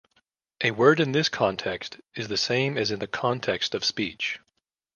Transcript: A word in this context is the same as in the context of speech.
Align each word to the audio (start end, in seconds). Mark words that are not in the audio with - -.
A 0.63 0.71
word 0.71 0.99
in 0.99 1.11
this 1.11 1.29
context 1.29 2.01
is 2.15 2.27
the 2.27 2.35
same 2.35 2.75
as 2.75 2.89
in 2.89 2.97
the 2.97 3.05
context 3.05 3.75
of 3.75 3.85
speech. 3.85 4.39